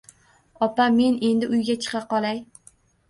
Opa, 0.67 0.87
men 0.95 1.19
endi 1.29 1.49
uyga 1.59 1.77
chiqa 1.85 2.03
qolay 2.15 2.43